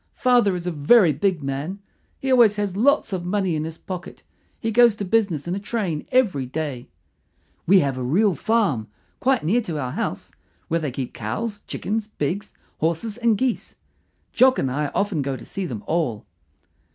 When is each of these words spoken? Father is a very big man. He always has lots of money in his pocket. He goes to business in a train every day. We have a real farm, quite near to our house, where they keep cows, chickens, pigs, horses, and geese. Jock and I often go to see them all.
Father 0.15 0.55
is 0.55 0.65
a 0.65 0.71
very 0.71 1.13
big 1.13 1.43
man. 1.43 1.77
He 2.17 2.31
always 2.31 2.55
has 2.55 2.75
lots 2.75 3.13
of 3.13 3.23
money 3.23 3.55
in 3.55 3.65
his 3.65 3.77
pocket. 3.77 4.23
He 4.59 4.71
goes 4.71 4.95
to 4.95 5.05
business 5.05 5.47
in 5.47 5.53
a 5.53 5.59
train 5.59 6.07
every 6.11 6.47
day. 6.47 6.89
We 7.67 7.81
have 7.81 7.99
a 7.99 8.01
real 8.03 8.33
farm, 8.33 8.87
quite 9.19 9.43
near 9.45 9.61
to 9.61 9.77
our 9.79 9.91
house, 9.91 10.31
where 10.69 10.79
they 10.79 10.89
keep 10.89 11.13
cows, 11.13 11.59
chickens, 11.67 12.07
pigs, 12.07 12.51
horses, 12.79 13.15
and 13.15 13.37
geese. 13.37 13.75
Jock 14.33 14.57
and 14.57 14.71
I 14.71 14.87
often 14.95 15.21
go 15.21 15.37
to 15.37 15.45
see 15.45 15.67
them 15.67 15.83
all. 15.85 16.25